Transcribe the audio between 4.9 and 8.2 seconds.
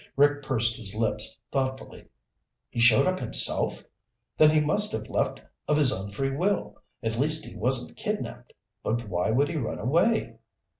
have left of his own free will. At least he wasn't